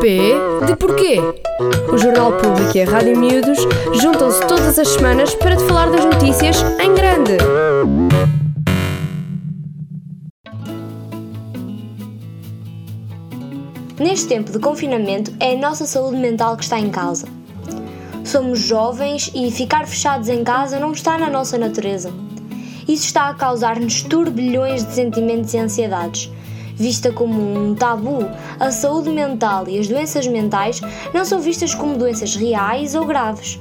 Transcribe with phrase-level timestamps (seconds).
[0.00, 0.34] P
[0.66, 1.18] de porquê?
[1.92, 3.58] O Jornal Público e a Rádio Miúdos
[4.00, 7.36] juntam-se todas as semanas para te falar das notícias em grande.
[13.98, 17.28] Neste tempo de confinamento, é a nossa saúde mental que está em causa.
[18.24, 22.10] Somos jovens e ficar fechados em casa não está na nossa natureza.
[22.88, 26.30] Isso está a causar-nos turbilhões de sentimentos e ansiedades.
[26.76, 28.28] Vista como um tabu,
[28.60, 30.82] a saúde mental e as doenças mentais
[31.14, 33.58] não são vistas como doenças reais ou graves,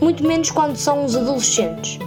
[0.00, 1.98] muito menos quando são os adolescentes,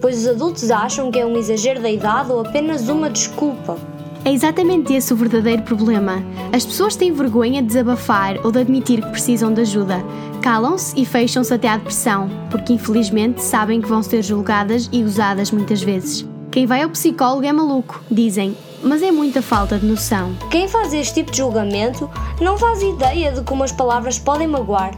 [0.00, 3.76] pois os adultos acham que é um exagero da idade ou apenas uma desculpa.
[4.24, 6.22] É exatamente esse o verdadeiro problema.
[6.52, 10.04] As pessoas têm vergonha de desabafar ou de admitir que precisam de ajuda.
[10.42, 15.50] Calam-se e fecham-se até à depressão, porque infelizmente sabem que vão ser julgadas e usadas
[15.50, 16.26] muitas vezes.
[16.50, 20.36] Quem vai ao psicólogo é maluco, dizem, mas é muita falta de noção.
[20.50, 22.08] Quem faz este tipo de julgamento
[22.40, 24.92] não faz ideia de como as palavras podem magoar.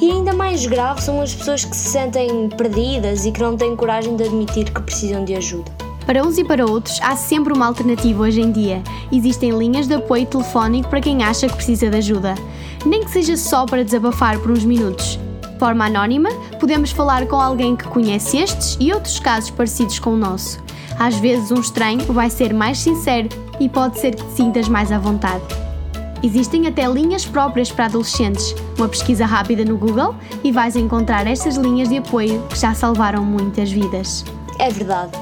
[0.00, 3.76] E ainda mais grave são as pessoas que se sentem perdidas e que não têm
[3.76, 5.70] coragem de admitir que precisam de ajuda.
[6.06, 8.82] Para uns e para outros, há sempre uma alternativa hoje em dia.
[9.12, 12.34] Existem linhas de apoio telefónico para quem acha que precisa de ajuda.
[12.84, 15.20] Nem que seja só para desabafar por uns minutos.
[15.52, 20.14] De forma anónima, podemos falar com alguém que conhece estes e outros casos parecidos com
[20.14, 20.58] o nosso.
[21.00, 23.26] Às vezes, um estranho vai ser mais sincero
[23.58, 25.42] e pode ser que te sintas mais à vontade.
[26.22, 28.54] Existem até linhas próprias para adolescentes.
[28.76, 33.24] Uma pesquisa rápida no Google e vais encontrar estas linhas de apoio que já salvaram
[33.24, 34.26] muitas vidas.
[34.58, 35.12] É verdade.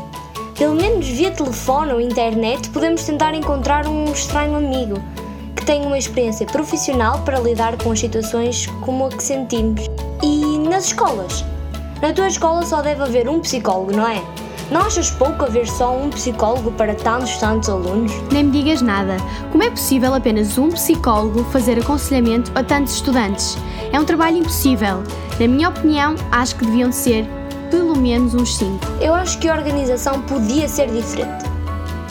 [0.57, 5.01] Pelo menos via telefone ou internet podemos tentar encontrar um estranho amigo
[5.55, 9.83] que tenha uma experiência profissional para lidar com as situações como a que sentimos.
[10.25, 11.45] E nas escolas?
[12.03, 14.21] Na tua escola só deve haver um psicólogo, não é?
[14.71, 18.13] Não achas pouco haver só um psicólogo para tantos, tantos alunos?
[18.31, 19.17] Nem me digas nada.
[19.51, 23.57] Como é possível apenas um psicólogo fazer aconselhamento a tantos estudantes?
[23.91, 25.03] É um trabalho impossível.
[25.41, 27.27] Na minha opinião, acho que deviam ser
[27.71, 28.79] pelo menos uns 5.
[29.01, 31.45] Eu acho que a organização podia ser diferente.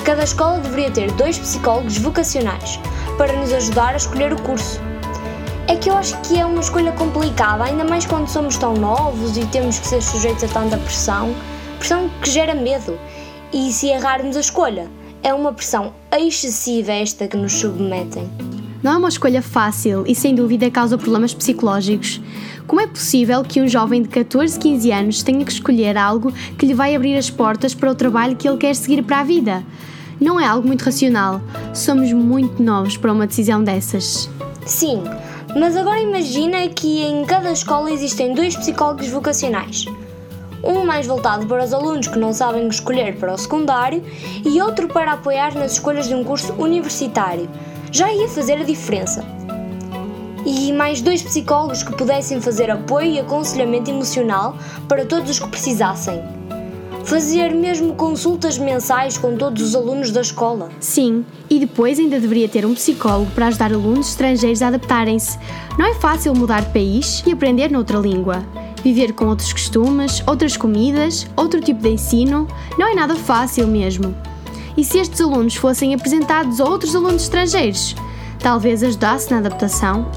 [0.03, 2.79] Cada escola deveria ter dois psicólogos vocacionais
[3.19, 4.81] para nos ajudar a escolher o curso.
[5.67, 9.37] É que eu acho que é uma escolha complicada, ainda mais quando somos tão novos
[9.37, 11.35] e temos que ser sujeitos a tanta pressão
[11.77, 12.97] pressão que gera medo.
[13.53, 14.89] E se errarmos a escolha,
[15.23, 18.29] é uma pressão excessiva esta que nos submetem.
[18.83, 22.21] Não é uma escolha fácil e sem dúvida causa problemas psicológicos.
[22.67, 26.65] Como é possível que um jovem de 14, 15 anos tenha que escolher algo que
[26.65, 29.63] lhe vai abrir as portas para o trabalho que ele quer seguir para a vida?
[30.19, 31.41] Não é algo muito racional.
[31.73, 34.29] Somos muito novos para uma decisão dessas.
[34.65, 35.01] Sim,
[35.57, 39.85] mas agora imagina que em cada escola existem dois psicólogos vocacionais
[40.67, 44.03] um mais voltado para os alunos que não sabem escolher para o secundário
[44.45, 47.49] e outro para apoiar nas escolhas de um curso universitário.
[47.91, 49.23] Já ia fazer a diferença.
[50.45, 54.57] E mais dois psicólogos que pudessem fazer apoio e aconselhamento emocional
[54.87, 56.21] para todos os que precisassem.
[57.05, 60.69] Fazer mesmo consultas mensais com todos os alunos da escola.
[60.81, 65.39] Sim, e depois ainda deveria ter um psicólogo para ajudar alunos estrangeiros a adaptarem-se.
[65.79, 68.43] Não é fácil mudar de país e aprender noutra língua
[68.83, 74.15] viver com outros costumes, outras comidas, outro tipo de ensino, não é nada fácil mesmo.
[74.75, 77.95] E se estes alunos fossem apresentados a outros alunos estrangeiros?
[78.39, 80.09] Talvez ajudasse na adaptação.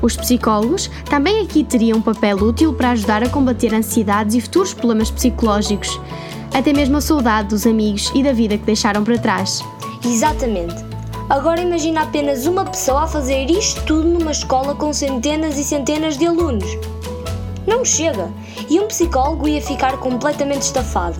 [0.00, 4.74] Os psicólogos também aqui teriam um papel útil para ajudar a combater ansiedades e futuros
[4.74, 6.00] problemas psicológicos,
[6.52, 9.62] até mesmo a saudade dos amigos e da vida que deixaram para trás.
[10.04, 10.74] Exatamente.
[11.28, 16.18] Agora imagina apenas uma pessoa a fazer isto tudo numa escola com centenas e centenas
[16.18, 16.66] de alunos.
[17.66, 18.30] Não chega!
[18.68, 21.18] E um psicólogo ia ficar completamente estafado.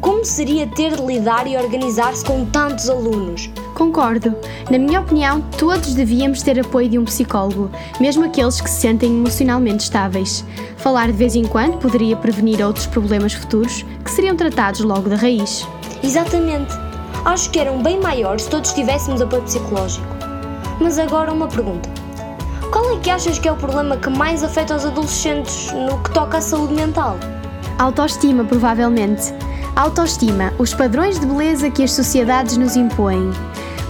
[0.00, 3.50] Como seria ter de lidar e organizar-se com tantos alunos?
[3.74, 4.34] Concordo.
[4.70, 9.10] Na minha opinião, todos devíamos ter apoio de um psicólogo, mesmo aqueles que se sentem
[9.10, 10.42] emocionalmente estáveis.
[10.78, 15.16] Falar de vez em quando poderia prevenir outros problemas futuros que seriam tratados logo da
[15.16, 15.68] raiz.
[16.02, 16.72] Exatamente.
[17.26, 20.06] Acho que eram bem maiores se todos tivéssemos apoio psicológico.
[20.80, 21.99] Mas agora uma pergunta.
[22.70, 26.12] Qual é que achas que é o problema que mais afeta os adolescentes no que
[26.12, 27.18] toca à saúde mental?
[27.76, 29.34] Autoestima, provavelmente.
[29.74, 33.32] Autoestima, os padrões de beleza que as sociedades nos impõem.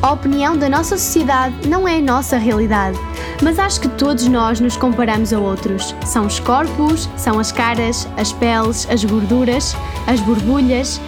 [0.00, 2.98] A opinião da nossa sociedade não é a nossa realidade,
[3.42, 5.94] mas acho que todos nós nos comparamos a outros.
[6.06, 10.98] São os corpos, são as caras, as peles, as gorduras, as borbulhas,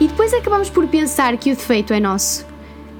[0.00, 2.46] e depois acabamos por pensar que o defeito é nosso.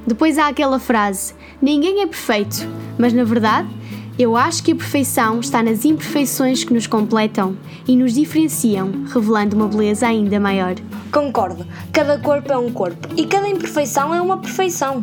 [0.07, 2.69] Depois há aquela frase: ninguém é perfeito,
[2.99, 3.80] mas na verdade
[4.21, 7.57] eu acho que a perfeição está nas imperfeições que nos completam
[7.89, 10.75] e nos diferenciam, revelando uma beleza ainda maior.
[11.11, 11.67] Concordo.
[11.91, 15.03] Cada corpo é um corpo e cada imperfeição é uma perfeição.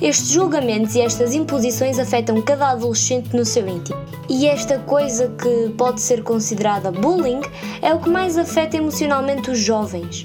[0.00, 3.98] Estes julgamentos e estas imposições afetam cada adolescente no seu íntimo.
[4.30, 7.42] E esta coisa que pode ser considerada bullying
[7.82, 10.24] é o que mais afeta emocionalmente os jovens.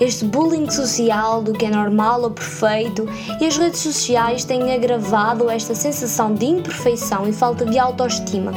[0.00, 3.08] Este bullying social do que é normal ou perfeito
[3.40, 8.52] e as redes sociais têm agravado esta sensação de imperfeição e falta de autoestima.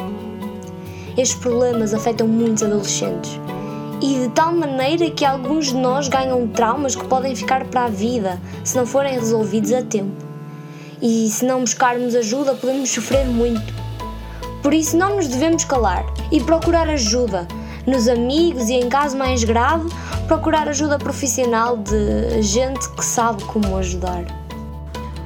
[1.15, 3.39] Estes problemas afetam muitos adolescentes
[4.01, 7.89] e de tal maneira que alguns de nós ganham traumas que podem ficar para a
[7.89, 10.25] vida se não forem resolvidos a tempo.
[11.01, 13.73] E se não buscarmos ajuda, podemos sofrer muito.
[14.63, 17.47] Por isso, não nos devemos calar e procurar ajuda
[17.87, 19.89] nos amigos e, em caso mais grave,
[20.27, 24.25] procurar ajuda profissional de gente que sabe como ajudar.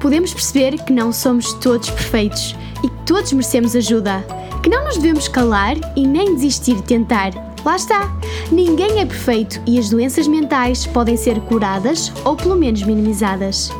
[0.00, 4.24] Podemos perceber que não somos todos perfeitos e que todos merecemos ajuda,
[4.62, 7.32] que não nos devemos calar e nem desistir de tentar.
[7.64, 8.10] Lá está!
[8.50, 13.70] Ninguém é perfeito e as doenças mentais podem ser curadas ou pelo menos minimizadas.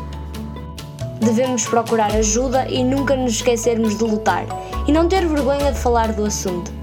[1.20, 4.44] Devemos procurar ajuda e nunca nos esquecermos de lutar
[4.88, 6.81] e não ter vergonha de falar do assunto.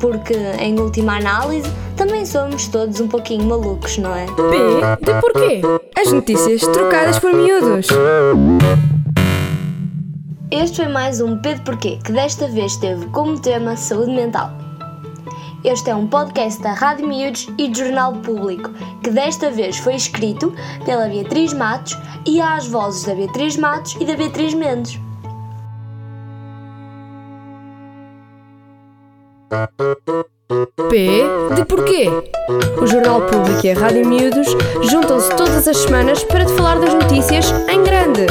[0.00, 4.26] Porque, em última análise, também somos todos um pouquinho malucos, não é?
[4.26, 5.62] P de porquê?
[5.98, 7.86] As notícias trocadas por miúdos.
[10.50, 14.50] Este foi mais um P de Porquê, que desta vez teve como tema saúde mental.
[15.64, 18.70] Este é um podcast da Rádio Miúdos e do Jornal Público,
[19.02, 20.54] que desta vez foi escrito
[20.84, 25.00] pela Beatriz Matos e às vozes da Beatriz Matos e da Beatriz Mendes.
[30.90, 32.08] P de porquê?
[32.80, 34.48] O Jornal Público e a Rádio Miúdos
[34.90, 38.26] juntam-se todas as semanas para te falar das notícias em grande.